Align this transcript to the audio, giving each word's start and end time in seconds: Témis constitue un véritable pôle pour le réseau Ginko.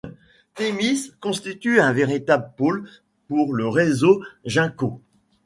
Témis 0.55 1.11
constitue 1.19 1.79
un 1.79 1.93
véritable 1.93 2.51
pôle 2.57 2.89
pour 3.27 3.53
le 3.53 3.67
réseau 3.67 4.23
Ginko. 4.45 4.99